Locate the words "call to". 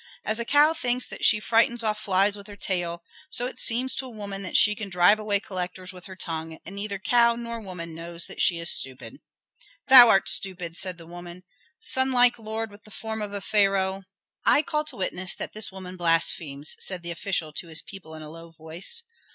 14.63-14.95